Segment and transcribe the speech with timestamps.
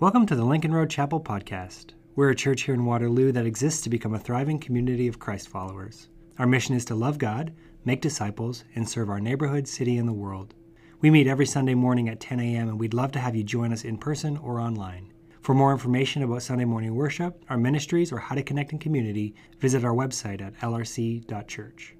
[0.00, 1.86] Welcome to the Lincoln Road Chapel podcast.
[2.14, 5.48] We're a church here in Waterloo that exists to become a thriving community of Christ
[5.48, 6.08] followers.
[6.38, 7.52] Our mission is to love God,
[7.84, 10.54] make disciples, and serve our neighborhood, city, and the world.
[11.00, 13.72] We meet every Sunday morning at 10 a.m., and we'd love to have you join
[13.72, 15.12] us in person or online.
[15.40, 19.34] For more information about Sunday morning worship, our ministries, or how to connect in community,
[19.58, 21.96] visit our website at lrc.church.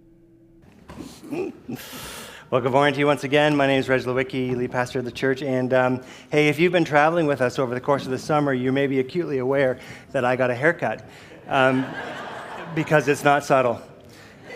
[2.51, 3.55] To you once again.
[3.55, 5.43] My name is Reg Lewicki, lead pastor of the church.
[5.43, 6.03] And um,
[6.33, 8.87] hey, if you've been traveling with us over the course of the summer, you may
[8.87, 9.79] be acutely aware
[10.13, 11.05] that I got a haircut
[11.47, 11.85] um,
[12.75, 13.83] because it's not subtle.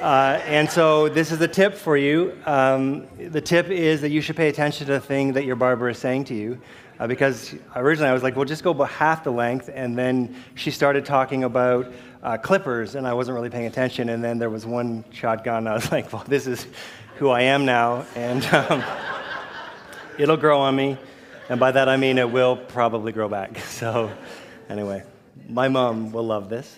[0.01, 2.35] Uh, and so this is a tip for you.
[2.47, 5.91] Um, the tip is that you should pay attention to the thing that your barber
[5.91, 6.59] is saying to you.
[6.99, 9.69] Uh, because originally I was like, well, just go about half the length.
[9.73, 14.09] And then she started talking about uh, clippers, and I wasn't really paying attention.
[14.09, 15.66] And then there was one shotgun.
[15.66, 16.66] I was like, well, this is
[17.23, 18.83] who I am now, and um,
[20.19, 20.99] it'll grow on me.
[21.49, 23.57] And by that I mean it will probably grow back.
[23.69, 24.11] So,
[24.69, 25.05] anyway,
[25.49, 26.77] my mom will love this.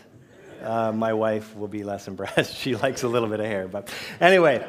[0.63, 2.55] Uh, my wife will be less impressed.
[2.59, 3.69] She likes a little bit of hair.
[3.69, 3.89] But
[4.21, 4.63] anyway,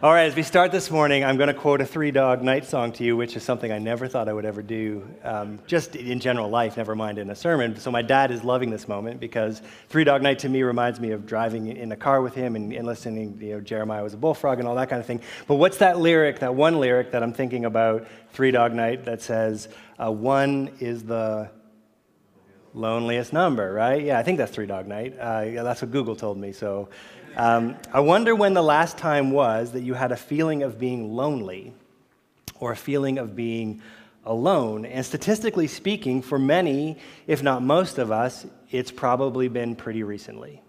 [0.00, 2.64] all right, as we start this morning, I'm going to quote a Three Dog Night
[2.64, 5.96] song to you, which is something I never thought I would ever do, um, just
[5.96, 7.80] in general life, never mind in a sermon.
[7.80, 11.10] So my dad is loving this moment because Three Dog Night to me reminds me
[11.10, 14.16] of driving in a car with him and, and listening, you know, Jeremiah was a
[14.16, 15.20] bullfrog and all that kind of thing.
[15.48, 19.20] But what's that lyric, that one lyric that I'm thinking about, Three Dog Night, that
[19.20, 21.50] says, uh, one is the
[22.72, 24.00] loneliest number, right?
[24.00, 25.16] Yeah, I think that's Three Dog Night.
[25.18, 26.52] Uh, yeah, that's what Google told me.
[26.52, 26.88] So
[27.38, 31.14] um, I wonder when the last time was that you had a feeling of being
[31.14, 31.72] lonely
[32.58, 33.80] or a feeling of being
[34.24, 34.84] alone.
[34.84, 40.60] And statistically speaking, for many, if not most of us, it's probably been pretty recently.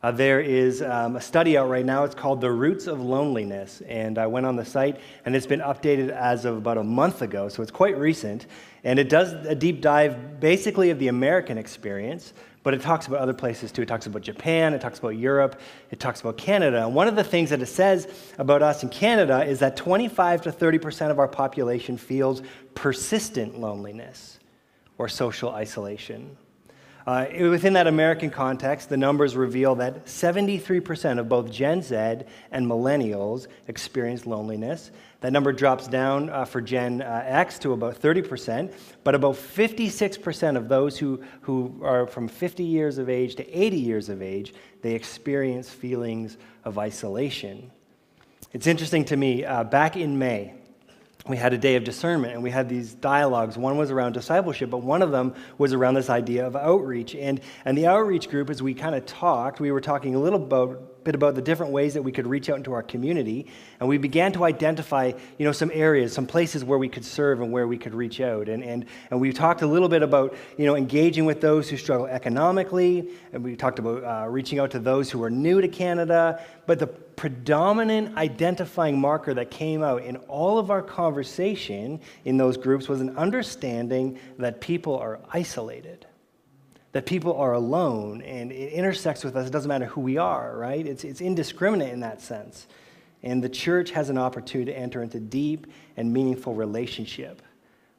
[0.00, 2.04] Uh, there is um, a study out right now.
[2.04, 3.80] It's called The Roots of Loneliness.
[3.88, 7.22] And I went on the site, and it's been updated as of about a month
[7.22, 8.46] ago, so it's quite recent.
[8.84, 12.32] And it does a deep dive basically of the American experience,
[12.68, 13.80] but it talks about other places too.
[13.80, 15.58] It talks about Japan, it talks about Europe,
[15.90, 16.84] it talks about Canada.
[16.84, 18.06] And one of the things that it says
[18.36, 22.42] about us in Canada is that 25 to 30% of our population feels
[22.74, 24.38] persistent loneliness
[24.98, 26.36] or social isolation.
[27.06, 31.94] Uh, within that American context, the numbers reveal that 73% of both Gen Z
[32.50, 34.90] and millennials experience loneliness.
[35.20, 38.72] That number drops down uh, for Gen uh, X to about 30%,
[39.04, 43.76] but about 56% of those who, who are from 50 years of age to 80
[43.78, 47.70] years of age, they experience feelings of isolation.
[48.52, 50.54] It's interesting to me, uh, back in May,
[51.28, 53.58] we had a day of discernment and we had these dialogues.
[53.58, 57.14] One was around discipleship, but one of them was around this idea of outreach.
[57.14, 60.42] And, and the outreach group, as we kind of talked, we were talking a little
[60.42, 63.46] about, bit about the different ways that we could reach out into our community.
[63.78, 67.40] And we began to identify, you know, some areas, some places where we could serve
[67.40, 68.48] and where we could reach out.
[68.48, 71.76] And, and, and we talked a little bit about, you know, engaging with those who
[71.76, 73.10] struggle economically.
[73.32, 76.42] And we talked about uh, reaching out to those who are new to Canada.
[76.66, 76.88] But the
[77.18, 83.00] predominant identifying marker that came out in all of our conversation in those groups was
[83.00, 86.06] an understanding that people are isolated,
[86.92, 89.48] that people are alone, and it intersects with us.
[89.48, 90.86] It doesn't matter who we are, right?
[90.86, 92.68] It's, it's indiscriminate in that sense.
[93.24, 97.42] And the church has an opportunity to enter into deep and meaningful relationship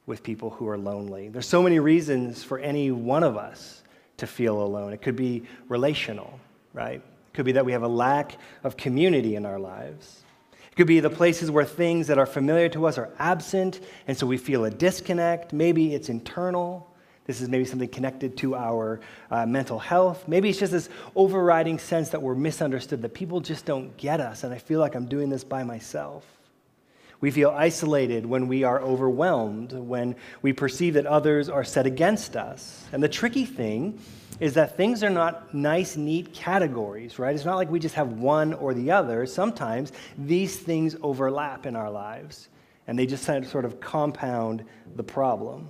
[0.06, 1.28] with people who are lonely.
[1.28, 3.82] There's so many reasons for any one of us
[4.16, 4.94] to feel alone.
[4.94, 6.40] It could be relational,
[6.72, 7.02] right?
[7.30, 10.22] It could be that we have a lack of community in our lives.
[10.52, 14.16] It could be the places where things that are familiar to us are absent, and
[14.16, 15.52] so we feel a disconnect.
[15.52, 16.88] Maybe it's internal.
[17.26, 20.26] This is maybe something connected to our uh, mental health.
[20.26, 24.42] Maybe it's just this overriding sense that we're misunderstood, that people just don't get us,
[24.42, 26.24] and I feel like I'm doing this by myself.
[27.20, 32.34] We feel isolated when we are overwhelmed, when we perceive that others are set against
[32.34, 32.84] us.
[32.92, 34.00] And the tricky thing
[34.40, 37.34] is that things are not nice, neat categories, right?
[37.34, 39.26] It's not like we just have one or the other.
[39.26, 42.48] Sometimes these things overlap in our lives,
[42.86, 44.64] and they just sort of compound
[44.96, 45.68] the problem.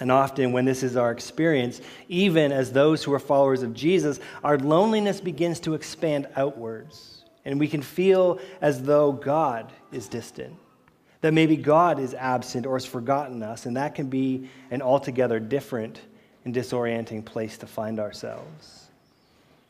[0.00, 4.20] And often, when this is our experience, even as those who are followers of Jesus,
[4.42, 7.24] our loneliness begins to expand outwards.
[7.44, 10.56] And we can feel as though God is distant,
[11.20, 15.38] that maybe God is absent or has forgotten us, and that can be an altogether
[15.38, 16.00] different
[16.44, 18.84] and disorienting place to find ourselves.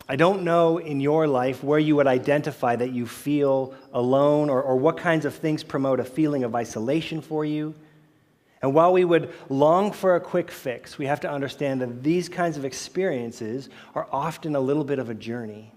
[0.09, 4.63] I don't know in your life where you would identify that you feel alone or,
[4.63, 7.75] or what kinds of things promote a feeling of isolation for you.
[8.61, 12.29] And while we would long for a quick fix, we have to understand that these
[12.29, 15.73] kinds of experiences are often a little bit of a journey.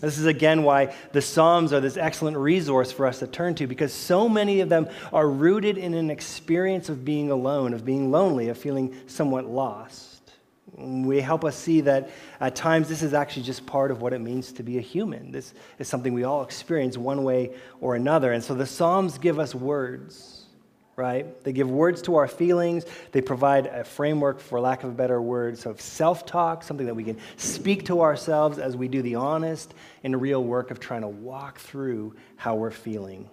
[0.00, 3.66] This is again why the Psalms are this excellent resource for us to turn to
[3.66, 8.10] because so many of them are rooted in an experience of being alone, of being
[8.10, 10.09] lonely, of feeling somewhat lost.
[10.76, 14.20] We help us see that at times this is actually just part of what it
[14.20, 15.32] means to be a human.
[15.32, 18.32] This is something we all experience one way or another.
[18.32, 20.40] And so the Psalms give us words
[21.00, 21.42] right?
[21.44, 22.84] They give words to our feelings.
[23.12, 26.94] They provide a framework, for lack of a better word, so self talk, something that
[26.94, 29.72] we can speak to ourselves as we do the honest
[30.04, 33.28] and real work of trying to walk through how we're feeling.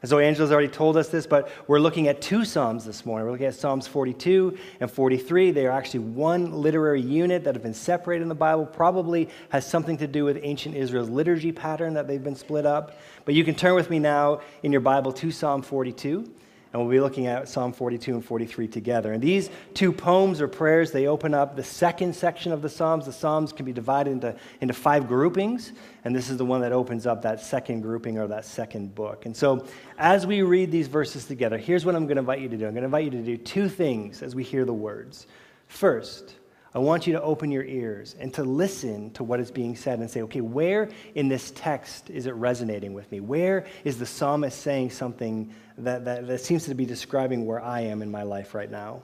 [0.00, 3.26] And so Angela's already told us this, but we're looking at two Psalms this morning.
[3.26, 5.50] We're looking at Psalms 42 and 43.
[5.50, 9.68] They are actually one literary unit that have been separated in the Bible, probably has
[9.68, 12.98] something to do with ancient Israel's liturgy pattern that they've been split up.
[13.24, 16.30] But you can turn with me now in your Bible to Psalm 42.
[16.72, 19.12] And we'll be looking at Psalm 42 and 43 together.
[19.14, 23.06] And these two poems or prayers, they open up the second section of the Psalms.
[23.06, 25.72] The Psalms can be divided into, into five groupings.
[26.04, 29.24] And this is the one that opens up that second grouping or that second book.
[29.24, 29.66] And so
[29.96, 32.66] as we read these verses together, here's what I'm going to invite you to do
[32.66, 35.26] I'm going to invite you to do two things as we hear the words.
[35.68, 36.34] First,
[36.74, 40.00] I want you to open your ears and to listen to what is being said
[40.00, 43.20] and say, okay, where in this text is it resonating with me?
[43.20, 45.52] Where is the psalmist saying something
[45.84, 49.02] that, that, that seems to be describing where I am in my life right now?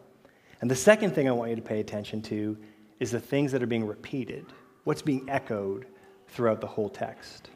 [0.60, 2.56] And the second thing I want you to pay attention to
[3.00, 4.46] is the things that are being repeated,
[4.84, 5.86] what's being echoed
[6.28, 7.50] throughout the whole text.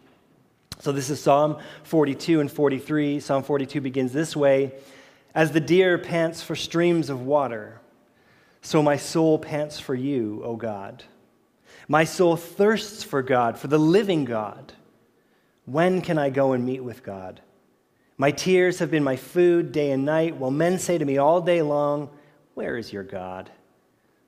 [0.81, 3.21] So this is Psalm 42 and 43.
[3.21, 4.73] Psalm 42 begins this way
[5.35, 7.81] As the deer pants for streams of water,
[8.63, 11.05] so my soul pants for you, O God.
[11.89, 14.73] My soul thirsts for God, for the living God.
[15.65, 17.41] When can I go and meet with God?
[18.21, 21.41] My tears have been my food day and night, while men say to me all
[21.41, 22.11] day long,
[22.55, 23.49] Where is your God?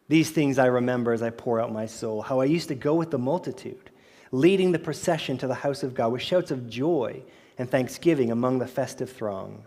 [0.08, 2.94] These things I remember as I pour out my soul, how I used to go
[2.94, 3.90] with the multitude,
[4.30, 7.20] leading the procession to the house of God with shouts of joy
[7.58, 9.64] and thanksgiving among the festive throng.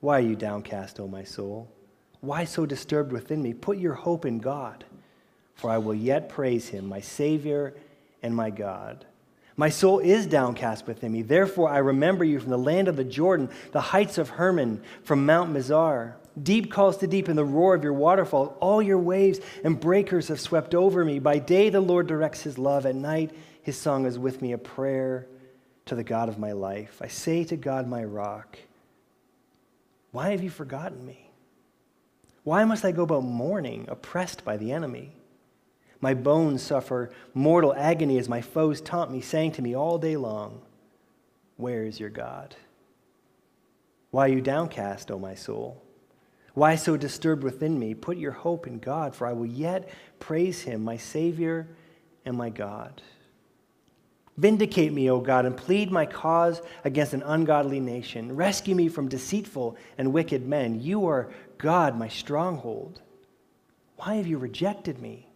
[0.00, 1.70] Why are you downcast, O my soul?
[2.20, 3.52] Why so disturbed within me?
[3.52, 4.84] Put your hope in God,
[5.54, 7.74] for I will yet praise him, my Savior
[8.22, 9.04] and my God.
[9.58, 11.22] My soul is downcast within me.
[11.22, 15.26] Therefore, I remember you from the land of the Jordan, the heights of Hermon, from
[15.26, 16.14] Mount Mizar.
[16.40, 18.56] Deep calls to deep in the roar of your waterfall.
[18.60, 21.18] All your waves and breakers have swept over me.
[21.18, 22.86] By day, the Lord directs his love.
[22.86, 25.26] At night, his song is with me, a prayer
[25.86, 27.00] to the God of my life.
[27.02, 28.56] I say to God, my rock,
[30.12, 31.32] Why have you forgotten me?
[32.44, 35.17] Why must I go about mourning, oppressed by the enemy?
[36.00, 40.16] My bones suffer mortal agony as my foes taunt me, saying to me all day
[40.16, 40.62] long,
[41.56, 42.54] Where is your God?
[44.10, 45.82] Why are you downcast, O my soul?
[46.54, 47.94] Why so disturbed within me?
[47.94, 51.68] Put your hope in God, for I will yet praise him, my Savior
[52.24, 53.02] and my God.
[54.36, 58.34] Vindicate me, O God, and plead my cause against an ungodly nation.
[58.34, 60.80] Rescue me from deceitful and wicked men.
[60.80, 63.00] You are God, my stronghold.
[63.96, 65.27] Why have you rejected me?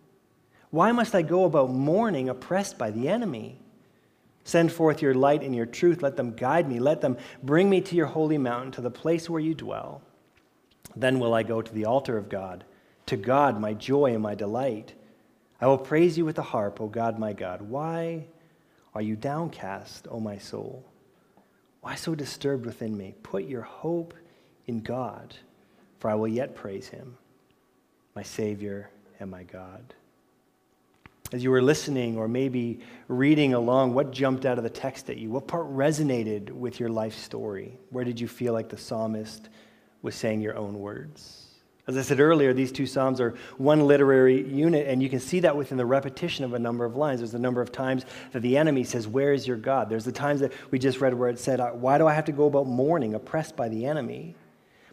[0.72, 3.58] Why must I go about mourning, oppressed by the enemy?
[4.44, 6.02] Send forth your light and your truth.
[6.02, 6.80] Let them guide me.
[6.80, 10.00] Let them bring me to your holy mountain, to the place where you dwell.
[10.96, 12.64] Then will I go to the altar of God,
[13.04, 14.94] to God, my joy and my delight.
[15.60, 17.60] I will praise you with the harp, O God, my God.
[17.60, 18.24] Why?
[18.94, 20.82] Are you downcast, O my soul?
[21.82, 23.14] Why so disturbed within me?
[23.22, 24.14] Put your hope
[24.66, 25.36] in God,
[25.98, 27.18] for I will yet praise him,
[28.16, 28.88] my Savior
[29.20, 29.94] and my God.
[31.32, 35.16] As you were listening or maybe reading along, what jumped out of the text at
[35.16, 35.30] you?
[35.30, 37.78] What part resonated with your life story?
[37.90, 39.48] Where did you feel like the psalmist
[40.02, 41.42] was saying your own words?
[41.88, 45.40] As I said earlier, these two Psalms are one literary unit, and you can see
[45.40, 47.18] that within the repetition of a number of lines.
[47.18, 49.88] There's a number of times that the enemy says, Where is your God?
[49.88, 52.32] There's the times that we just read where it said, Why do I have to
[52.32, 54.36] go about mourning, oppressed by the enemy?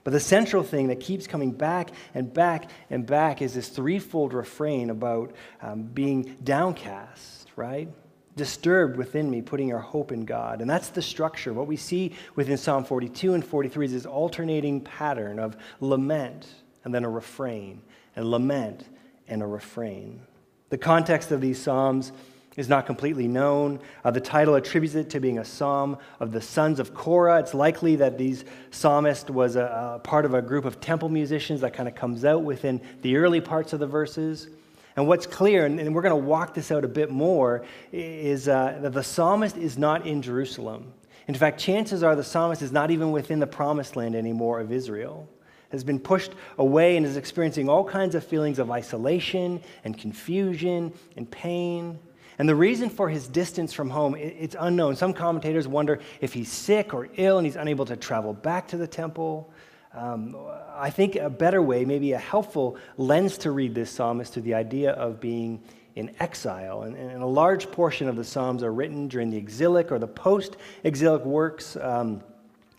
[0.03, 4.33] But the central thing that keeps coming back and back and back is this threefold
[4.33, 7.89] refrain about um, being downcast, right?
[8.35, 10.61] Disturbed within me, putting our hope in God.
[10.61, 11.53] And that's the structure.
[11.53, 16.47] What we see within Psalm 42 and 43 is this alternating pattern of lament
[16.83, 17.81] and then a refrain,
[18.15, 18.85] and lament
[19.27, 20.21] and a refrain.
[20.69, 22.11] The context of these Psalms
[22.59, 23.79] is not completely known.
[24.03, 27.39] Uh, the title attributes it to being a psalm of the sons of Korah.
[27.39, 31.61] It's likely that these psalmist was a, a part of a group of temple musicians
[31.61, 34.49] that kind of comes out within the early parts of the verses.
[34.97, 37.63] And what's clear, and, and we're going to walk this out a bit more,
[37.93, 40.91] is uh, that the psalmist is not in Jerusalem.
[41.29, 44.73] In fact, chances are the psalmist is not even within the promised land anymore of
[44.73, 45.29] Israel
[45.71, 50.91] has been pushed away and is experiencing all kinds of feelings of isolation and confusion
[51.15, 51.99] and pain.
[52.39, 54.96] And the reason for his distance from home, it's unknown.
[54.96, 58.77] Some commentators wonder if he's sick or ill and he's unable to travel back to
[58.77, 59.51] the temple.
[59.93, 60.38] Um,
[60.74, 64.41] I think a better way, maybe a helpful lens to read this psalm is to
[64.41, 65.62] the idea of being
[65.96, 66.84] in exile.
[66.84, 70.08] And, and, a large portion of the Psalms are written during the exilic or the
[70.08, 71.75] post exilic works.
[71.75, 72.24] Um,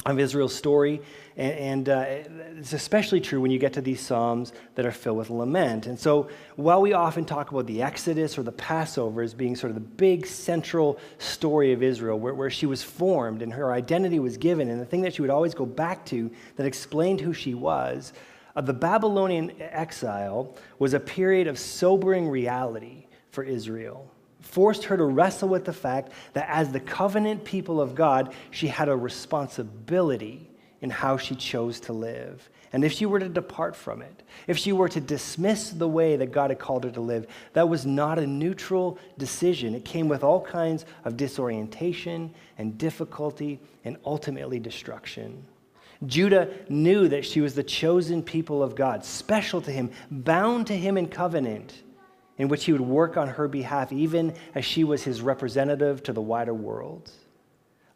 [0.07, 1.03] of Israel's story.
[1.37, 2.05] And, and uh,
[2.57, 5.87] it's especially true when you get to these Psalms that are filled with lament.
[5.87, 9.71] And so, while we often talk about the Exodus or the Passover as being sort
[9.71, 14.19] of the big central story of Israel, where, where she was formed and her identity
[14.19, 17.33] was given, and the thing that she would always go back to that explained who
[17.33, 18.13] she was,
[18.57, 25.05] uh, the Babylonian exile was a period of sobering reality for Israel forced her to
[25.05, 30.51] wrestle with the fact that as the covenant people of God, she had a responsibility
[30.81, 32.49] in how she chose to live.
[32.73, 36.17] And if she were to depart from it, if she were to dismiss the way
[36.17, 39.75] that God had called her to live, that was not a neutral decision.
[39.75, 45.45] It came with all kinds of disorientation and difficulty and ultimately destruction.
[46.07, 50.77] Judah knew that she was the chosen people of God, special to him, bound to
[50.77, 51.83] him in covenant
[52.41, 56.11] in which he would work on her behalf, even as she was his representative to
[56.11, 57.11] the wider world.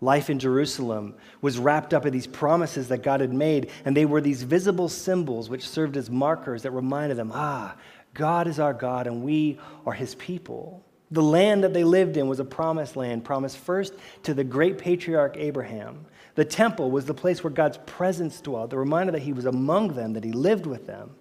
[0.02, 4.04] Life in Jerusalem was wrapped up in these promises that God had made, and they
[4.04, 7.74] were these visible symbols which served as markers that reminded them ah,
[8.12, 10.84] God is our God, and we are his people.
[11.10, 14.76] The land that they lived in was a promised land, promised first to the great
[14.76, 16.04] patriarch Abraham.
[16.34, 19.94] The temple was the place where God's presence dwelt, the reminder that he was among
[19.94, 21.14] them, that he lived with them.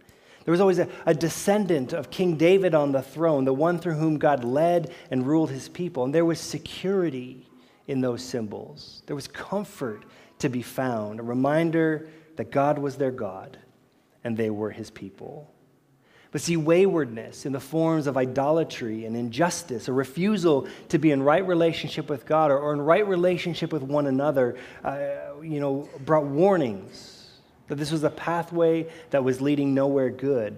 [0.45, 3.93] There was always a, a, descendant of King David on the throne, the one through
[3.93, 6.03] whom God led and ruled his people.
[6.03, 7.47] And there was security
[7.87, 9.03] in those symbols.
[9.05, 10.03] There was comfort
[10.39, 13.57] to be found, a reminder that God was their God
[14.23, 15.49] and they were his people.
[16.31, 21.21] But see, waywardness in the forms of idolatry and injustice, a refusal to be in
[21.21, 24.97] right relationship with God or, or in right relationship with one another, uh,
[25.43, 27.12] you know, brought warnings
[27.73, 30.55] that this was a pathway that was leading nowhere good.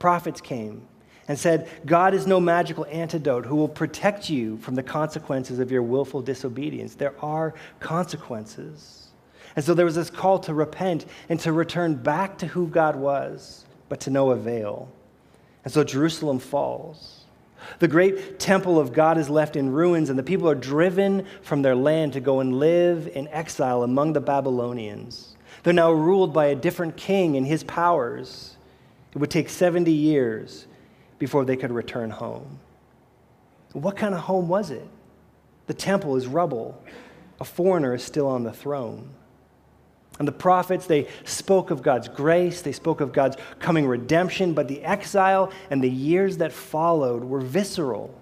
[0.00, 0.82] Prophets came
[1.28, 5.70] and said, God is no magical antidote who will protect you from the consequences of
[5.70, 6.96] your willful disobedience.
[6.96, 9.10] There are consequences.
[9.54, 12.96] And so there was this call to repent and to return back to who God
[12.96, 14.90] was, but to no avail.
[15.62, 17.20] And so Jerusalem falls.
[17.78, 21.62] The great temple of God is left in ruins, and the people are driven from
[21.62, 25.33] their land to go and live in exile among the Babylonians.
[25.62, 28.56] They're now ruled by a different king and his powers.
[29.14, 30.66] It would take 70 years
[31.18, 32.58] before they could return home.
[33.72, 34.86] What kind of home was it?
[35.66, 36.82] The temple is rubble.
[37.40, 39.10] A foreigner is still on the throne.
[40.18, 44.68] And the prophets, they spoke of God's grace, they spoke of God's coming redemption, but
[44.68, 48.14] the exile and the years that followed were visceral.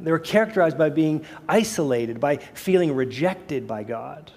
[0.00, 4.32] They were characterized by being isolated, by feeling rejected by God.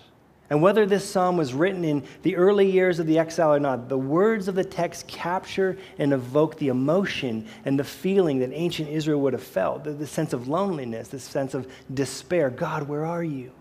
[0.51, 3.87] And whether this psalm was written in the early years of the exile or not,
[3.87, 8.89] the words of the text capture and evoke the emotion and the feeling that ancient
[8.89, 12.49] Israel would have felt the, the sense of loneliness, the sense of despair.
[12.49, 13.53] God, where are you?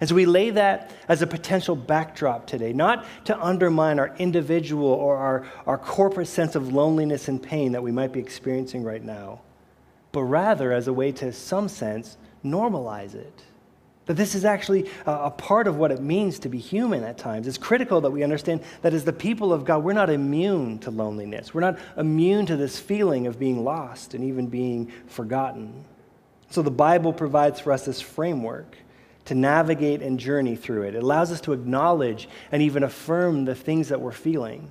[0.00, 4.88] And so we lay that as a potential backdrop today, not to undermine our individual
[4.88, 9.02] or our, our corporate sense of loneliness and pain that we might be experiencing right
[9.02, 9.40] now,
[10.12, 13.44] but rather as a way to, some sense, normalize it
[14.06, 17.46] that this is actually a, part of what it means to be human at times.
[17.46, 20.90] It's critical that we understand that as the people of God, we're not immune to
[20.90, 21.54] loneliness.
[21.54, 25.84] We're not immune to this feeling of being lost and even being forgotten.
[26.50, 28.76] So the Bible provides for us this framework
[29.24, 30.94] to navigate and journey through it.
[30.94, 34.70] It allows us to acknowledge and even affirm the things that we're feeling,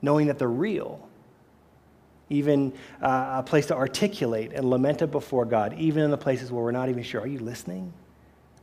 [0.00, 1.08] knowing that they're real.
[2.28, 2.72] Even
[3.02, 6.62] uh, a place to articulate and lament it before God, even in the places where
[6.62, 7.22] we're not even sure.
[7.22, 7.92] Are you listening?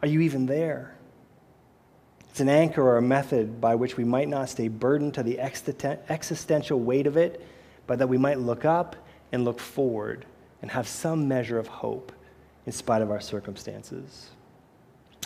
[0.02, 0.96] Are you even there?
[2.30, 5.40] It's an anchor or a method by which we might not stay burdened to the
[5.40, 7.44] existential weight of it,
[7.88, 8.96] but that we might look up
[9.32, 10.26] and look forward
[10.62, 12.12] and have some measure of hope
[12.66, 14.30] in spite of our circumstances.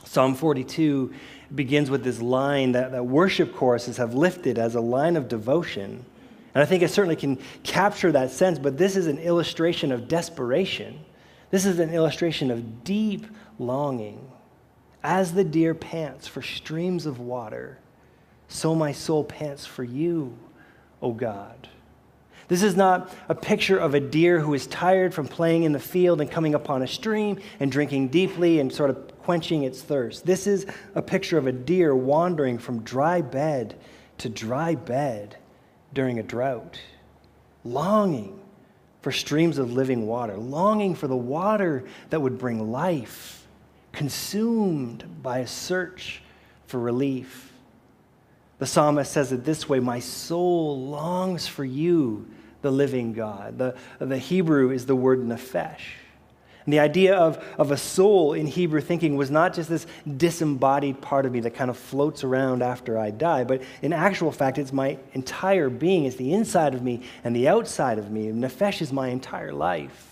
[0.05, 1.13] Psalm 42
[1.53, 6.05] begins with this line that, that worship choruses have lifted as a line of devotion.
[6.53, 10.07] And I think it certainly can capture that sense, but this is an illustration of
[10.07, 10.99] desperation.
[11.49, 13.25] This is an illustration of deep
[13.59, 14.31] longing.
[15.03, 17.79] As the deer pants for streams of water,
[18.47, 20.37] so my soul pants for you,
[21.01, 21.69] O God.
[22.47, 25.79] This is not a picture of a deer who is tired from playing in the
[25.79, 30.25] field and coming upon a stream and drinking deeply and sort of quenching its thirst.
[30.25, 33.79] This is a picture of a deer wandering from dry bed
[34.17, 35.37] to dry bed
[35.93, 36.77] during a drought,
[37.63, 38.41] longing
[39.01, 43.40] for streams of living water, longing for the water that would bring life,
[43.91, 46.21] consumed by a search
[46.67, 47.51] for relief.
[48.59, 52.27] The psalmist says it this way My soul longs for you,
[52.61, 53.57] the living God.
[53.57, 55.81] The, the Hebrew is the word nephesh.
[56.65, 61.01] And the idea of, of a soul in Hebrew thinking was not just this disembodied
[61.01, 64.59] part of me that kind of floats around after I die, but in actual fact,
[64.59, 66.05] it's my entire being.
[66.05, 68.27] It's the inside of me and the outside of me.
[68.27, 70.10] Nefesh is my entire life.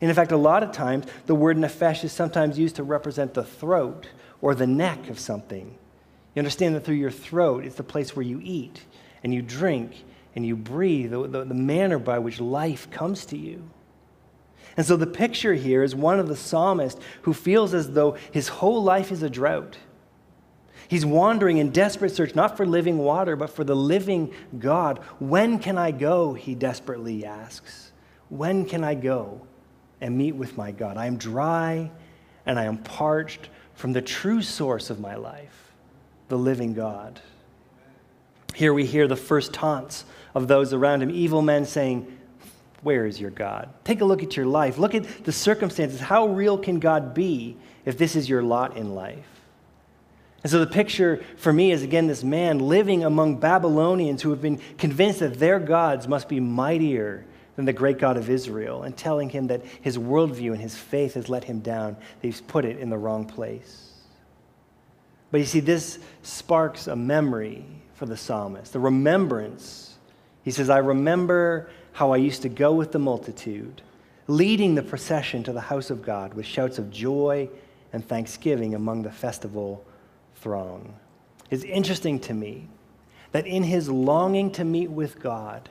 [0.00, 3.34] And in fact, a lot of times, the word nefesh is sometimes used to represent
[3.34, 4.08] the throat
[4.40, 5.76] or the neck of something.
[6.34, 8.82] You understand that through your throat, it's the place where you eat
[9.22, 10.04] and you drink
[10.34, 13.68] and you breathe, the, the, the manner by which life comes to you.
[14.76, 18.48] And so the picture here is one of the psalmists who feels as though his
[18.48, 19.76] whole life is a drought.
[20.88, 24.98] He's wandering in desperate search, not for living water, but for the living God.
[25.18, 26.34] When can I go?
[26.34, 27.92] He desperately asks.
[28.28, 29.42] When can I go
[30.00, 30.96] and meet with my God?
[30.96, 31.90] I am dry
[32.46, 35.72] and I am parched from the true source of my life,
[36.28, 37.20] the living God.
[38.54, 40.04] Here we hear the first taunts
[40.34, 42.18] of those around him, evil men saying,
[42.82, 43.68] where is your God?
[43.84, 44.78] Take a look at your life.
[44.78, 46.00] Look at the circumstances.
[46.00, 49.26] How real can God be if this is your lot in life?
[50.42, 54.40] And so the picture for me is again this man living among Babylonians who have
[54.40, 57.26] been convinced that their gods must be mightier
[57.60, 61.12] than the great God of Israel and telling him that his worldview and his faith
[61.12, 63.92] has let him down, that he's put it in the wrong place.
[65.30, 69.98] But you see, this sparks a memory for the psalmist, the remembrance.
[70.42, 73.82] He says, I remember how I used to go with the multitude,
[74.26, 77.50] leading the procession to the house of God with shouts of joy
[77.92, 79.84] and thanksgiving among the festival
[80.36, 80.94] throng.
[81.50, 82.68] It's interesting to me
[83.32, 85.68] that in his longing to meet with God,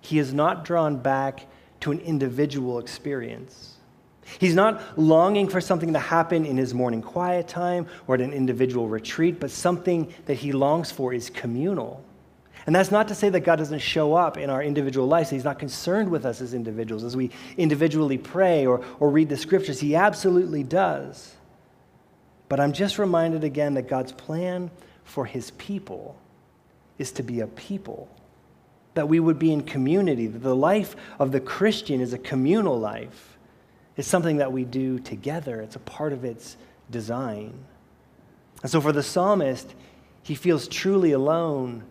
[0.00, 1.46] he is not drawn back
[1.80, 3.76] to an individual experience.
[4.38, 8.32] He's not longing for something to happen in his morning quiet time or at an
[8.32, 12.04] individual retreat, but something that he longs for is communal.
[12.66, 15.30] And that's not to say that God doesn't show up in our individual lives.
[15.30, 19.36] He's not concerned with us as individuals as we individually pray or, or read the
[19.36, 19.80] scriptures.
[19.80, 21.34] He absolutely does.
[22.48, 24.70] But I'm just reminded again that God's plan
[25.04, 26.16] for his people
[26.98, 28.08] is to be a people,
[28.94, 32.78] that we would be in community, that the life of the Christian is a communal
[32.78, 33.38] life.
[33.96, 36.56] It's something that we do together, it's a part of its
[36.90, 37.54] design.
[38.62, 39.74] And so for the psalmist,
[40.22, 41.84] he feels truly alone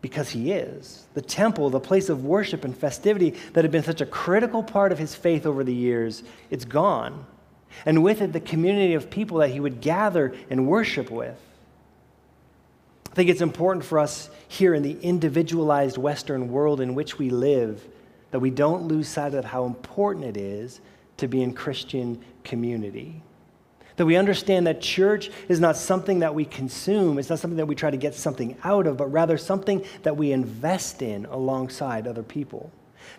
[0.00, 1.06] because he is.
[1.14, 4.92] The temple, the place of worship and festivity that had been such a critical part
[4.92, 7.26] of his faith over the years, it's gone.
[7.84, 11.38] And with it, the community of people that he would gather and worship with.
[13.10, 17.30] I think it's important for us here in the individualized Western world in which we
[17.30, 17.86] live
[18.30, 20.80] that we don't lose sight of how important it is
[21.16, 23.22] to be in Christian community.
[23.96, 27.66] That we understand that church is not something that we consume, it's not something that
[27.66, 32.06] we try to get something out of, but rather something that we invest in alongside
[32.06, 32.70] other people.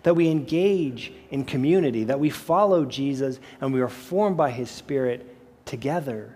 [0.04, 4.70] That we engage in community, that we follow Jesus and we are formed by his
[4.70, 6.34] Spirit together.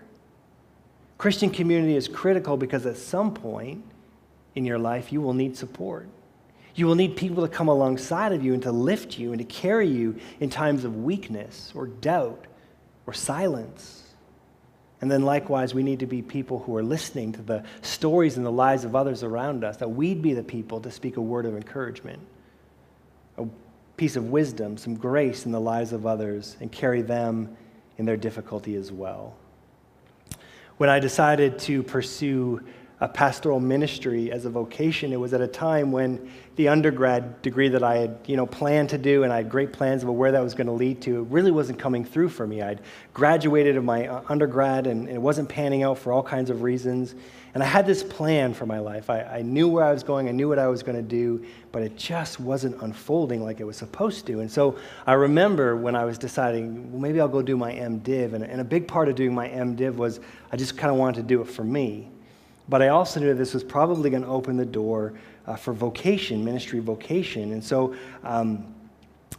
[1.17, 3.83] Christian community is critical because at some point
[4.55, 6.07] in your life, you will need support.
[6.75, 9.45] You will need people to come alongside of you and to lift you and to
[9.45, 12.45] carry you in times of weakness or doubt
[13.07, 14.03] or silence.
[15.01, 18.45] And then likewise, we need to be people who are listening to the stories and
[18.45, 21.45] the lives of others around us, that we'd be the people to speak a word
[21.45, 22.19] of encouragement,
[23.37, 23.45] a
[23.95, 27.55] piece of wisdom, some grace in the lives of others, and carry them
[27.97, 29.35] in their difficulty as well.
[30.77, 32.61] When I decided to pursue
[32.99, 35.13] a pastoral ministry as a vocation.
[35.13, 38.89] It was at a time when the undergrad degree that I had, you know, planned
[38.89, 41.21] to do and I had great plans of where that was going to lead to,
[41.21, 42.63] it really wasn't coming through for me.
[42.63, 42.81] I'd
[43.13, 47.13] graduated of my uh, undergrad and it wasn't panning out for all kinds of reasons.
[47.53, 49.11] And I had this plan for my life.
[49.11, 51.45] I, I knew where I was going, I knew what I was going to do,
[51.71, 54.39] but it just wasn't unfolding like it was supposed to.
[54.39, 58.33] And so I remember when I was deciding, well, maybe I'll go do my MDiv.
[58.33, 60.19] And, and a big part of doing my MDiv was
[60.51, 62.09] I just kind of wanted to do it for me.
[62.69, 65.13] But I also knew this was probably going to open the door
[65.45, 67.53] uh, for vocation, ministry vocation.
[67.53, 68.73] And so um,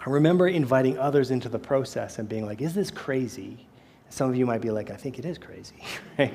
[0.05, 3.67] I remember inviting others into the process and being like, is this crazy?
[4.09, 5.77] Some of you might be like, I think it is crazy.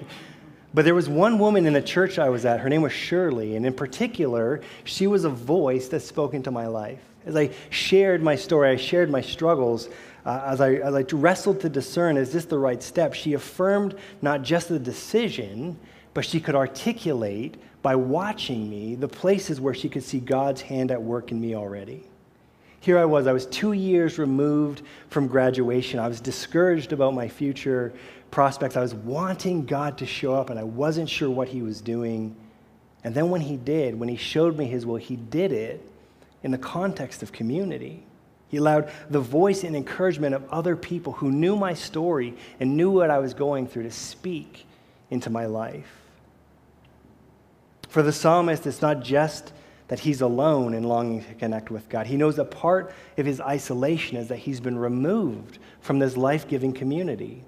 [0.73, 3.55] But there was one woman in the church I was at, her name was Shirley,
[3.55, 6.99] and in particular, she was a voice that spoke into my life.
[7.25, 9.89] As I shared my story, I shared my struggles,
[10.25, 13.13] uh, as, I, as I wrestled to discern, is this the right step?
[13.13, 15.77] She affirmed not just the decision,
[16.13, 20.91] but she could articulate by watching me the places where she could see God's hand
[20.91, 22.03] at work in me already.
[22.79, 25.99] Here I was, I was two years removed from graduation.
[25.99, 27.93] I was discouraged about my future
[28.29, 28.75] prospects.
[28.75, 32.35] I was wanting God to show up, and I wasn't sure what He was doing.
[33.03, 35.87] And then when He did, when He showed me His will, He did it
[36.43, 38.03] in the context of community.
[38.49, 42.91] He allowed the voice and encouragement of other people who knew my story and knew
[42.91, 44.65] what I was going through to speak
[45.09, 46.02] into my life.
[47.93, 49.53] For the psalmist, it's not just
[49.87, 52.07] that he's alone and longing to connect with God.
[52.07, 56.47] He knows a part of his isolation is that he's been removed from this life
[56.47, 57.43] giving community.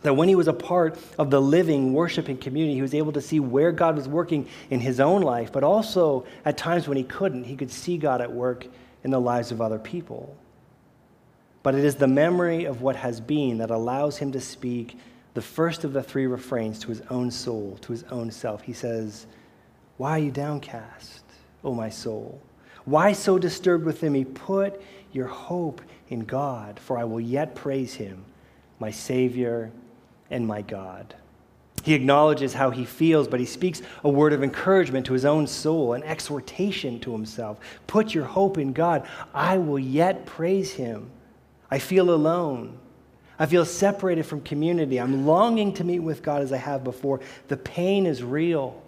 [0.00, 3.20] That when he was a part of the living, worshiping community, he was able to
[3.20, 7.04] see where God was working in his own life, but also at times when he
[7.04, 8.66] couldn't, he could see God at work
[9.04, 10.38] in the lives of other people.
[11.62, 14.96] But it is the memory of what has been that allows him to speak
[15.34, 18.62] the first of the three refrains to his own soul, to his own self.
[18.62, 19.26] He says,
[19.96, 21.24] Why are you downcast,
[21.64, 22.40] O my soul?
[22.84, 24.24] Why so disturbed within me?
[24.24, 24.80] Put
[25.12, 28.24] your hope in God, for I will yet praise him,
[28.78, 29.70] my Savior
[30.30, 31.14] and my God.
[31.82, 35.46] He acknowledges how he feels, but he speaks a word of encouragement to his own
[35.46, 37.58] soul, an exhortation to himself.
[37.86, 39.06] Put your hope in God.
[39.32, 41.10] I will yet praise him.
[41.70, 42.78] I feel alone.
[43.38, 44.98] I feel separated from community.
[44.98, 47.20] I'm longing to meet with God as I have before.
[47.46, 48.82] The pain is real,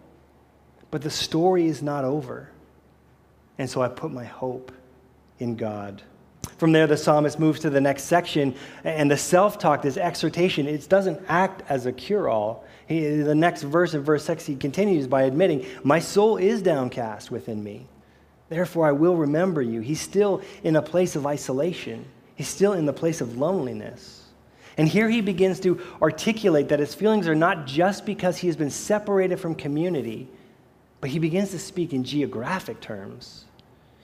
[0.91, 2.51] but the story is not over.
[3.59, 4.73] And so I put my hope
[5.39, 6.03] in God.
[6.57, 10.67] From there, the psalmist moves to the next section, and the self talk, this exhortation,
[10.67, 12.65] it doesn't act as a cure all.
[12.89, 17.63] The next verse of verse 6, he continues by admitting, My soul is downcast within
[17.63, 17.87] me.
[18.49, 19.81] Therefore, I will remember you.
[19.81, 24.20] He's still in a place of isolation, he's still in the place of loneliness.
[24.81, 28.57] And here he begins to articulate that his feelings are not just because he has
[28.57, 30.27] been separated from community,
[31.03, 33.45] but he begins to speak in geographic terms.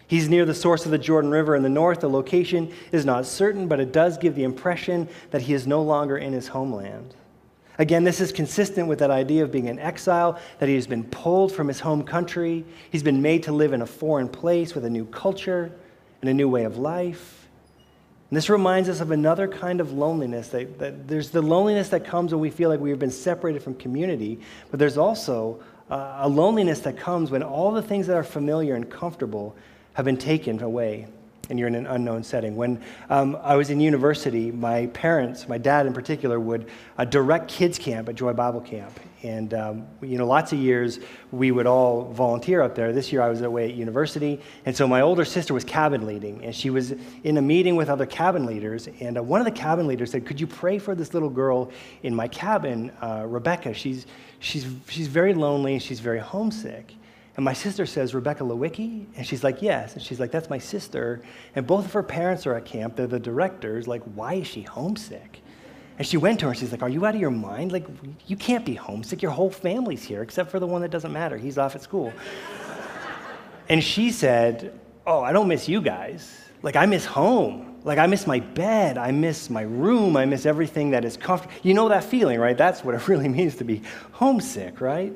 [0.06, 2.00] He's near the source of the Jordan River in the north.
[2.00, 5.80] The location is not certain, but it does give the impression that he is no
[5.80, 7.14] longer in his homeland.
[7.78, 11.04] Again, this is consistent with that idea of being an exile, that he has been
[11.04, 12.66] pulled from his home country.
[12.90, 15.72] He's been made to live in a foreign place with a new culture
[16.20, 17.35] and a new way of life.
[18.30, 20.48] And this reminds us of another kind of loneliness.
[20.48, 23.74] That, that, there's the loneliness that comes when we feel like we've been separated from
[23.74, 28.24] community, but there's also uh, a loneliness that comes when all the things that are
[28.24, 29.54] familiar and comfortable
[29.92, 31.06] have been taken away
[31.48, 32.56] and you're in an unknown setting.
[32.56, 37.48] When um, I was in university, my parents, my dad in particular, would uh, direct
[37.48, 38.98] kids camp at Joy Bible Camp.
[39.22, 41.00] And, um, you know, lots of years
[41.32, 42.92] we would all volunteer up there.
[42.92, 44.40] This year I was away at university.
[44.64, 46.44] And so my older sister was cabin leading.
[46.44, 48.88] And she was in a meeting with other cabin leaders.
[49.00, 51.70] And uh, one of the cabin leaders said, Could you pray for this little girl
[52.02, 53.74] in my cabin, uh, Rebecca?
[53.74, 54.06] She's,
[54.38, 56.94] she's, she's very lonely and she's very homesick.
[57.36, 59.06] And my sister says, Rebecca Lewicki?
[59.14, 59.92] And she's like, yes.
[59.92, 61.20] And she's like, that's my sister.
[61.54, 62.96] And both of her parents are at camp.
[62.96, 63.86] They're the directors.
[63.86, 65.42] Like, why is she homesick?
[65.98, 67.72] And she went to her and she's like, Are you out of your mind?
[67.72, 67.86] Like,
[68.26, 69.22] you can't be homesick.
[69.22, 71.36] Your whole family's here, except for the one that doesn't matter.
[71.38, 72.12] He's off at school.
[73.68, 76.42] and she said, Oh, I don't miss you guys.
[76.62, 77.76] Like, I miss home.
[77.84, 78.98] Like, I miss my bed.
[78.98, 80.16] I miss my room.
[80.16, 81.54] I miss everything that is comfortable.
[81.62, 82.58] You know that feeling, right?
[82.58, 85.14] That's what it really means to be homesick, right?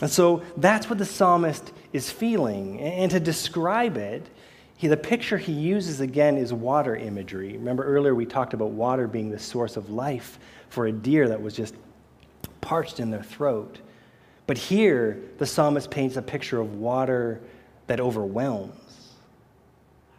[0.00, 2.80] And so that's what the psalmist is feeling.
[2.80, 4.28] And to describe it,
[4.76, 7.54] he, the picture he uses again is water imagery.
[7.54, 11.42] Remember earlier we talked about water being the source of life for a deer that
[11.42, 11.74] was just
[12.60, 13.78] parched in their throat.
[14.46, 17.40] But here, the psalmist paints a picture of water
[17.88, 18.74] that overwhelms.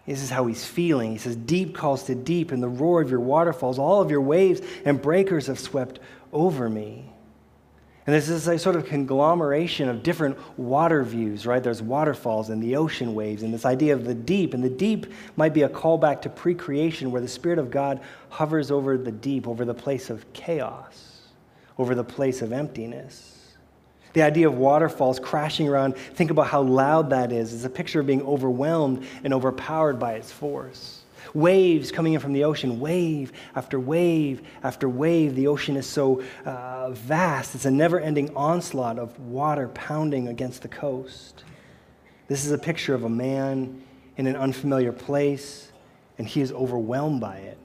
[0.06, 1.12] This is how he's feeling.
[1.12, 4.22] He says, Deep calls to deep, and the roar of your waterfalls, all of your
[4.22, 6.00] waves and breakers have swept
[6.34, 7.09] over me.
[8.06, 11.62] And this is a sort of conglomeration of different water views, right?
[11.62, 14.54] There's waterfalls and the ocean waves, and this idea of the deep.
[14.54, 18.00] And the deep might be a callback to pre creation, where the Spirit of God
[18.30, 21.28] hovers over the deep, over the place of chaos,
[21.78, 23.36] over the place of emptiness.
[24.14, 27.54] The idea of waterfalls crashing around, think about how loud that is.
[27.54, 30.99] It's a picture of being overwhelmed and overpowered by its force.
[31.34, 35.36] Waves coming in from the ocean, wave after wave after wave.
[35.36, 40.62] The ocean is so uh, vast, it's a never ending onslaught of water pounding against
[40.62, 41.44] the coast.
[42.28, 43.82] This is a picture of a man
[44.18, 45.72] in an unfamiliar place,
[46.18, 47.58] and he is overwhelmed by it.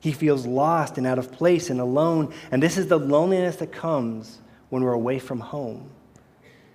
[0.00, 2.32] He feels lost and out of place and alone.
[2.50, 4.38] And this is the loneliness that comes
[4.70, 5.90] when we're away from home,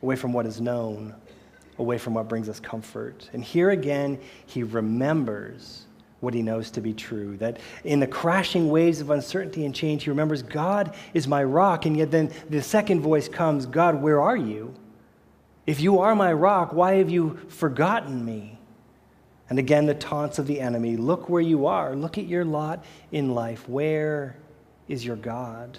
[0.01, 1.15] away from what is known,
[1.79, 3.29] away from what brings us comfort.
[3.33, 5.85] And here again, he remembers
[6.23, 7.37] what he knows to be true.
[7.37, 11.85] That in the crashing waves of uncertainty and change, he remembers God is my rock.
[11.85, 14.73] And yet then the second voice comes God, where are you?
[15.67, 18.57] If you are my rock, why have you forgotten me?
[19.49, 22.83] And again, the taunts of the enemy look where you are, look at your lot
[23.11, 23.67] in life.
[23.69, 24.37] Where
[24.87, 25.77] is your God?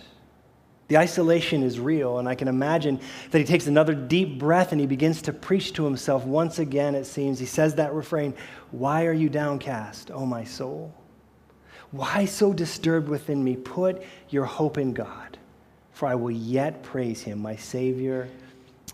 [0.89, 4.81] The isolation is real, and I can imagine that he takes another deep breath and
[4.81, 7.39] he begins to preach to himself once again, it seems.
[7.39, 8.35] He says that refrain
[8.71, 10.95] Why are you downcast, O my soul?
[11.91, 13.57] Why so disturbed within me?
[13.57, 15.39] Put your hope in God,
[15.93, 18.29] for I will yet praise him, my Savior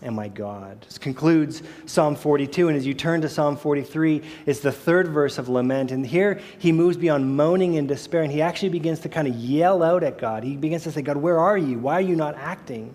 [0.02, 0.80] and my God.
[0.82, 2.68] This concludes Psalm 42.
[2.68, 5.90] And as you turn to Psalm 43, it's the third verse of lament.
[5.90, 9.34] And here he moves beyond moaning and despair, and he actually begins to kind of
[9.34, 10.42] yell out at God.
[10.42, 11.78] He begins to say, God, where are you?
[11.78, 12.94] Why are you not acting?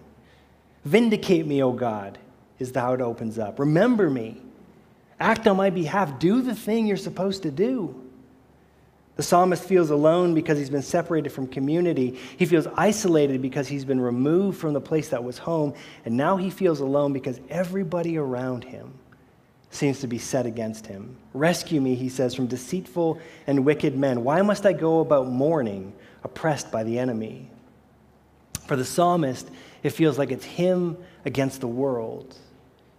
[0.84, 2.18] Vindicate me, O God,
[2.60, 3.60] is how it opens up.
[3.60, 4.42] Remember me.
[5.20, 6.20] Act on my behalf.
[6.20, 8.05] Do the thing you're supposed to do.
[9.16, 12.20] The psalmist feels alone because he's been separated from community.
[12.38, 15.74] He feels isolated because he's been removed from the place that was home.
[16.04, 18.94] And now he feels alone because everybody around him
[19.70, 21.16] seems to be set against him.
[21.34, 24.24] Rescue me, he says, from deceitful and wicked men.
[24.24, 27.50] Why must I go about mourning, oppressed by the enemy?
[28.68, 29.50] For the psalmist,
[29.84, 32.36] it feels like it's him against the world.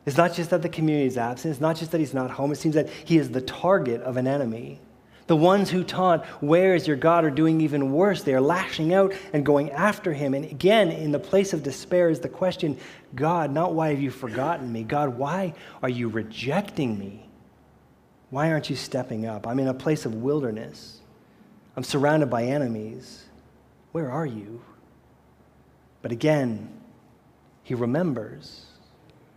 [0.07, 2.53] It's not just that the community is absent, it's not just that he's not home,
[2.53, 4.81] it seems that he is the target of an enemy.
[5.27, 7.25] The ones who taunt, Where is your God?
[7.25, 8.23] are doing even worse.
[8.23, 10.35] They are lashing out and going after him.
[10.35, 12.79] And again, in the place of despair is the question
[13.15, 14.85] God, not why have you forgotten me?
[14.85, 17.29] God, why are you rejecting me?
[18.31, 19.47] Why aren't you stepping up?
[19.47, 21.01] I'm in a place of wilderness.
[21.77, 23.25] I'm surrounded by enemies.
[23.93, 24.63] Where are you?
[26.03, 26.69] But again,
[27.63, 28.67] he remembers.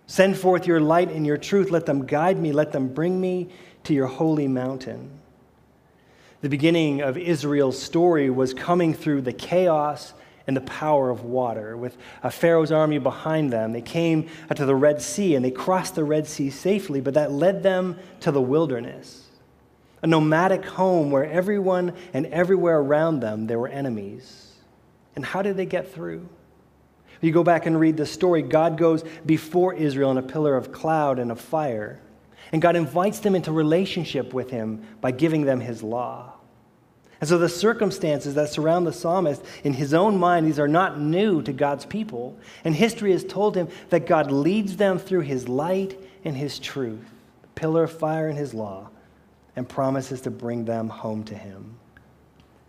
[0.05, 1.71] Send forth your light and your truth.
[1.71, 2.51] Let them guide me.
[2.51, 3.49] Let them bring me
[3.83, 5.18] to your holy mountain.
[6.41, 10.13] The beginning of Israel's story was coming through the chaos
[10.47, 11.75] and the power of water.
[11.75, 15.95] With uh, Pharaoh's army behind them, they came to the Red Sea and they crossed
[15.95, 19.27] the Red Sea safely, but that led them to the wilderness,
[20.01, 24.53] a nomadic home where everyone and everywhere around them there were enemies.
[25.15, 26.27] And how did they get through?
[27.21, 30.71] You go back and read the story, God goes before Israel in a pillar of
[30.71, 31.99] cloud and of fire.
[32.51, 36.33] And God invites them into relationship with Him by giving them His law.
[37.21, 40.99] And so the circumstances that surround the psalmist, in his own mind, these are not
[40.99, 42.39] new to God's people.
[42.63, 47.05] And history has told him that God leads them through His light and His truth,
[47.41, 48.89] the pillar of fire and His law,
[49.57, 51.77] and promises to bring them home to Him.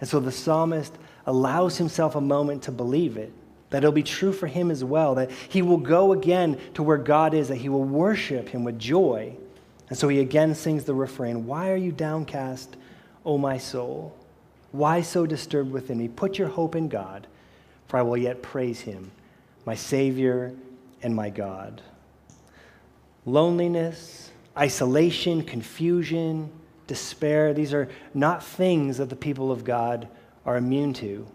[0.01, 3.33] And so the psalmist allows himself a moment to believe it
[3.69, 6.99] that it'll be true for him as well, that he will go again to where
[6.99, 9.37] God is, that he will worship him with joy,
[9.91, 12.77] and so he again sings the refrain Why are you downcast,
[13.27, 14.17] O my soul?
[14.73, 16.09] Why so disturbed within me?
[16.09, 17.27] Put your hope in God,
[17.89, 19.11] for I will yet praise him,
[19.67, 20.55] my Savior
[21.03, 21.83] and my God.
[23.27, 26.51] Loneliness, isolation, confusion,
[26.87, 30.09] despair, these are not things that the people of God
[30.47, 31.27] are immune to.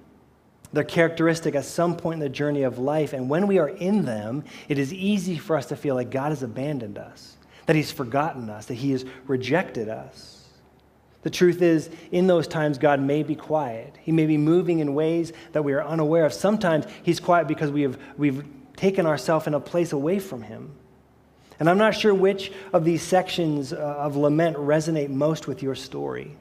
[0.71, 4.05] They're characteristic at some point in the journey of life, and when we are in
[4.05, 7.34] them, it is easy for us to feel like God has abandoned us
[7.65, 10.47] that He's forgotten us, that He has rejected us.
[11.23, 13.95] The truth is, in those times, God may be quiet.
[14.01, 16.33] He may be moving in ways that we are unaware of.
[16.33, 20.75] Sometimes He's quiet because we have, we've taken ourselves in a place away from Him.
[21.59, 25.75] And I'm not sure which of these sections uh, of lament resonate most with your
[25.75, 26.35] story.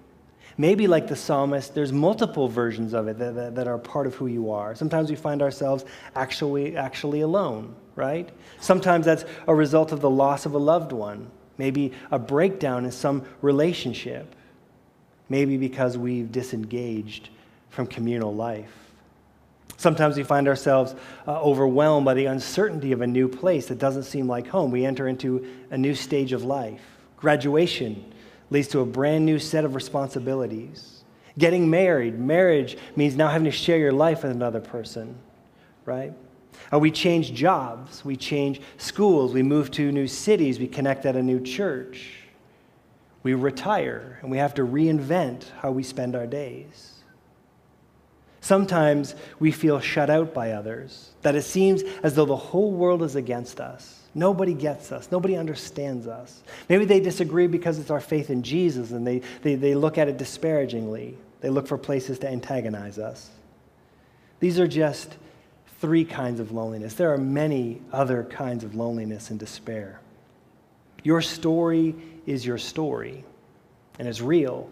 [0.57, 4.15] Maybe, like the psalmist, there's multiple versions of it that, that, that, are part of
[4.15, 4.75] who you are.
[4.75, 8.29] Sometimes we find ourselves actually, actually alone, right?
[8.61, 12.93] Sometimes that's a result of the loss of a loved one, maybe a breakdown in
[12.93, 14.33] some relationship,
[15.29, 17.31] maybe because we've disengaged
[17.71, 18.71] from communal life.
[19.77, 20.95] Sometimes we find ourselves
[21.27, 24.71] uh, overwhelmed by the uncertainty of a new place that doesn't seem like home.
[24.71, 26.81] We enter into a new stage of life.
[27.17, 28.13] Graduation
[28.51, 31.05] leads to a brand new set of responsibilities.
[31.37, 35.17] Getting married, marriage means now having to share your life with another person,
[35.85, 36.13] right?
[36.73, 41.17] Uh, we change jobs, we change schools, we move to new cities, we connect at
[41.17, 42.21] a new church.
[43.25, 46.91] We retire and we have to reinvent how we spend our days.
[48.41, 53.03] Sometimes we feel shut out by others, that it seems as though the whole world
[53.03, 54.04] is against us.
[54.15, 55.09] Nobody gets us.
[55.11, 56.43] Nobody understands us.
[56.69, 60.09] Maybe they disagree because it's our faith in Jesus and they, they, they look at
[60.09, 61.19] it disparagingly.
[61.41, 63.31] They look for places to antagonize us.
[64.39, 65.17] These are just
[65.81, 66.95] three kinds of loneliness.
[66.95, 70.01] There are many other kinds of loneliness and despair.
[71.03, 73.25] Your story is your story
[73.99, 74.71] and it's real.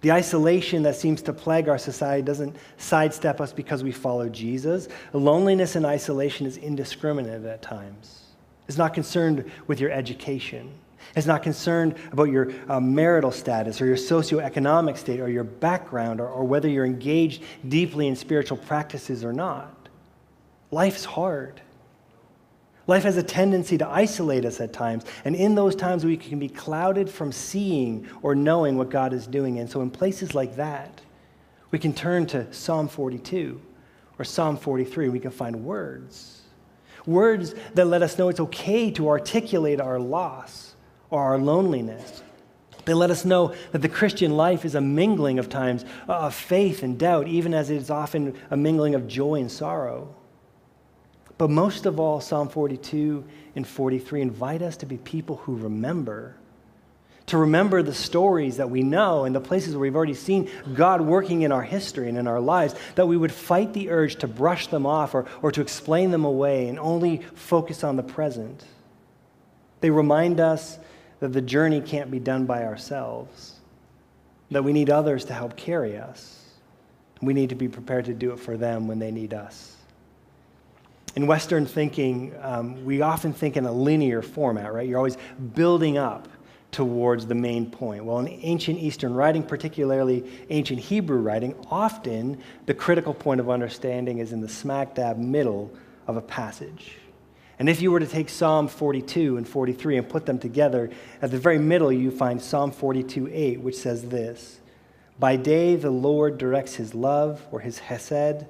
[0.00, 4.86] The isolation that seems to plague our society doesn't sidestep us because we follow Jesus.
[5.12, 8.27] Loneliness and isolation is indiscriminate at times
[8.68, 10.72] is not concerned with your education.
[11.16, 16.20] is not concerned about your uh, marital status or your socioeconomic state or your background
[16.20, 19.88] or, or whether you're engaged deeply in spiritual practices or not.
[20.70, 21.62] Life's hard.
[22.86, 26.38] Life has a tendency to isolate us at times, and in those times we can
[26.38, 29.58] be clouded from seeing or knowing what God is doing.
[29.58, 31.02] And so, in places like that,
[31.70, 33.60] we can turn to Psalm 42
[34.18, 36.37] or Psalm 43, and we can find words.
[37.08, 40.74] Words that let us know it's okay to articulate our loss
[41.08, 42.22] or our loneliness.
[42.84, 46.34] They let us know that the Christian life is a mingling of times uh, of
[46.34, 50.14] faith and doubt, even as it is often a mingling of joy and sorrow.
[51.38, 53.24] But most of all, Psalm 42
[53.56, 56.36] and 43 invite us to be people who remember
[57.28, 61.00] to remember the stories that we know and the places where we've already seen God
[61.00, 64.26] working in our history and in our lives, that we would fight the urge to
[64.26, 68.64] brush them off or, or to explain them away and only focus on the present.
[69.80, 70.78] They remind us
[71.20, 73.54] that the journey can't be done by ourselves,
[74.50, 76.34] that we need others to help carry us.
[77.20, 79.74] We need to be prepared to do it for them when they need us.
[81.16, 84.86] In Western thinking, um, we often think in a linear format, right?
[84.88, 85.18] You're always
[85.54, 86.28] building up
[86.70, 88.04] towards the main point.
[88.04, 94.18] Well, in ancient Eastern writing, particularly ancient Hebrew writing, often the critical point of understanding
[94.18, 95.72] is in the smack dab middle
[96.06, 96.96] of a passage.
[97.58, 101.30] And if you were to take Psalm 42 and 43 and put them together, at
[101.30, 104.60] the very middle you find Psalm 42 8, which says this
[105.18, 108.46] By day the Lord directs his love or his hesed,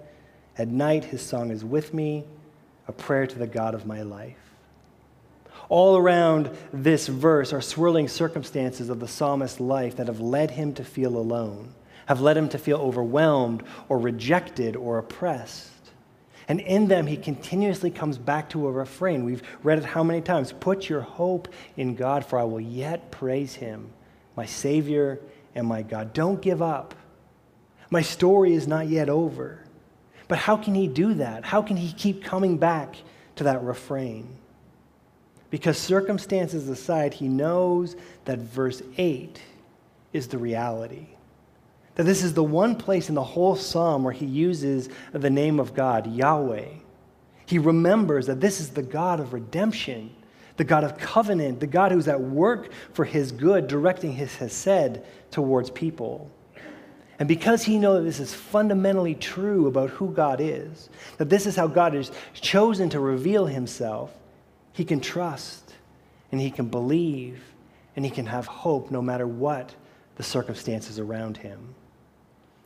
[0.58, 2.24] at night his song is with me,
[2.86, 4.47] a prayer to the God of my life.
[5.68, 10.72] All around this verse are swirling circumstances of the psalmist's life that have led him
[10.74, 11.74] to feel alone,
[12.06, 15.72] have led him to feel overwhelmed or rejected or oppressed.
[16.48, 19.24] And in them, he continuously comes back to a refrain.
[19.24, 20.52] We've read it how many times?
[20.52, 23.90] Put your hope in God, for I will yet praise him,
[24.34, 25.20] my Savior
[25.54, 26.14] and my God.
[26.14, 26.94] Don't give up.
[27.90, 29.62] My story is not yet over.
[30.28, 31.44] But how can he do that?
[31.44, 32.96] How can he keep coming back
[33.36, 34.37] to that refrain?
[35.50, 39.40] Because circumstances aside, he knows that verse 8
[40.12, 41.06] is the reality.
[41.94, 45.58] That this is the one place in the whole psalm where he uses the name
[45.58, 46.68] of God, Yahweh.
[47.46, 50.14] He remembers that this is the God of redemption,
[50.58, 55.00] the God of covenant, the God who's at work for his good, directing his hesed
[55.30, 56.30] towards people.
[57.18, 61.46] And because he knows that this is fundamentally true about who God is, that this
[61.46, 64.12] is how God has chosen to reveal himself,
[64.72, 65.74] he can trust
[66.30, 67.42] and he can believe
[67.96, 69.74] and he can have hope no matter what
[70.16, 71.74] the circumstances around him.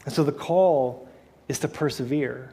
[0.05, 1.09] And so the call
[1.49, 2.53] is to persevere.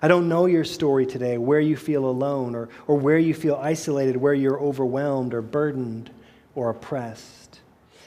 [0.00, 3.54] I don't know your story today, where you feel alone or, or where you feel
[3.54, 6.10] isolated, where you're overwhelmed or burdened
[6.56, 7.60] or oppressed.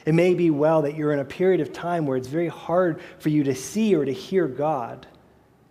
[0.04, 3.00] It may be well that you're in a period of time where it's very hard
[3.18, 5.06] for you to see or to hear God,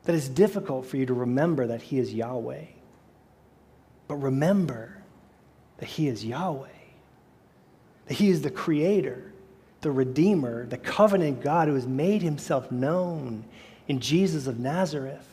[0.03, 2.65] that it's difficult for you to remember that He is Yahweh.
[4.08, 4.98] But remember
[5.78, 6.68] that He is Yahweh,
[8.08, 9.32] that He is the Creator,
[9.82, 13.44] the Redeemer, the covenant God who has made Himself known
[13.88, 15.28] in Jesus of Nazareth,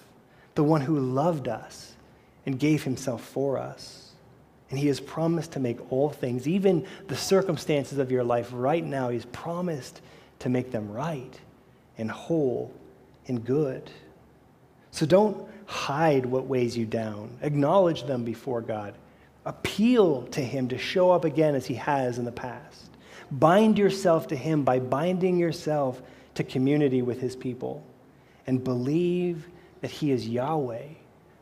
[0.55, 1.95] the one who loved us
[2.45, 4.13] and gave Himself for us.
[4.71, 8.85] And He has promised to make all things, even the circumstances of your life right
[8.85, 10.01] now, He's promised
[10.41, 11.39] to make them right
[11.99, 12.73] and whole
[13.29, 13.91] and good.
[14.92, 17.37] So don't hide what weighs you down.
[17.40, 18.94] Acknowledge them before God.
[19.44, 22.90] Appeal to Him to show up again as He has in the past.
[23.31, 26.00] Bind yourself to Him by binding yourself
[26.35, 27.83] to community with His people.
[28.46, 29.48] And believe
[29.81, 30.88] that He is Yahweh,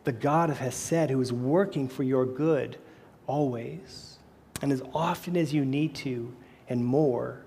[0.04, 2.78] the God of Hesed, who is working for your good
[3.26, 4.18] always.
[4.62, 6.32] And as often as you need to
[6.68, 7.42] and more,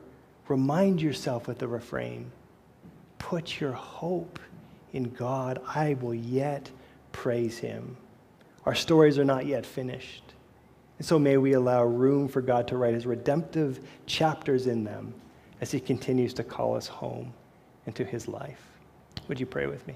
[0.50, 2.32] remind yourself with the refrain
[3.20, 4.38] put your hope
[4.94, 6.70] in God, I will yet
[7.12, 7.98] praise him.
[8.66, 10.24] Our stories are not yet finished.
[11.00, 15.14] And so may we allow room for God to write his redemptive chapters in them
[15.60, 17.34] as he continues to call us home
[17.86, 18.62] into his life.
[19.28, 19.96] Would you pray with me?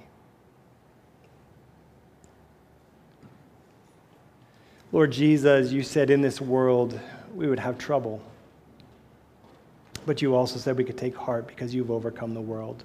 [4.91, 7.00] Lord Jesus, you said in this world
[7.35, 8.21] we would have trouble.
[10.06, 12.83] But you also said we could take heart because you've overcome the world.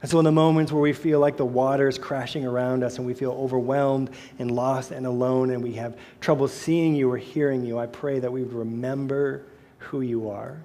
[0.00, 2.98] And so, in the moments where we feel like the water is crashing around us
[2.98, 7.16] and we feel overwhelmed and lost and alone and we have trouble seeing you or
[7.16, 9.44] hearing you, I pray that we would remember
[9.78, 10.62] who you are,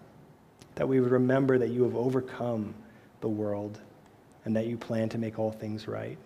[0.76, 2.76] that we would remember that you have overcome
[3.22, 3.80] the world
[4.46, 6.18] and that you plan to make all things right.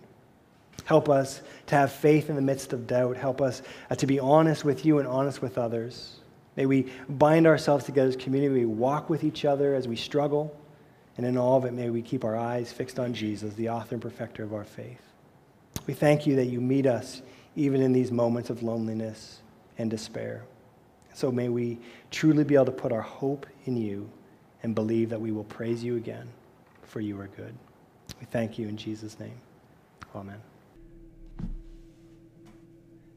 [0.84, 3.16] Help us to have faith in the midst of doubt.
[3.16, 6.20] Help us uh, to be honest with you and honest with others.
[6.56, 8.52] May we bind ourselves together as a community.
[8.52, 10.54] We walk with each other as we struggle.
[11.18, 13.96] And in all of it, may we keep our eyes fixed on Jesus, the author
[13.96, 15.02] and perfecter of our faith.
[15.86, 17.22] We thank you that you meet us
[17.56, 19.40] even in these moments of loneliness
[19.78, 20.44] and despair.
[21.12, 21.78] So may we
[22.12, 24.08] truly be able to put our hope in you
[24.62, 26.28] and believe that we will praise you again,
[26.82, 27.54] for you are good.
[28.20, 29.40] We thank you in Jesus' name.
[30.14, 30.40] Amen.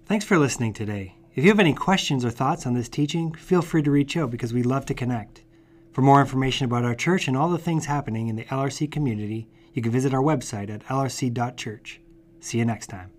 [0.08, 1.14] Thanks for listening today.
[1.36, 4.32] If you have any questions or thoughts on this teaching, feel free to reach out
[4.32, 5.44] because we love to connect.
[5.92, 9.48] For more information about our church and all the things happening in the LRC community,
[9.74, 12.02] you can visit our website at lrc.church.
[12.40, 13.12] See you next time.